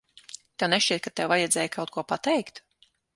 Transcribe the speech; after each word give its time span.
Tev 0.61 0.69
nešķiet, 0.73 1.03
ka 1.07 1.11
tev 1.19 1.29
vajadzēja 1.33 1.73
kaut 1.77 1.91
ko 1.99 2.05
pateikt? 2.13 2.63